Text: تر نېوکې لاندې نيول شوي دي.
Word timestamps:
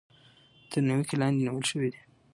تر 0.69 0.79
نېوکې 0.87 1.15
لاندې 1.21 1.41
نيول 1.45 1.65
شوي 1.71 1.89
دي. 1.93 2.01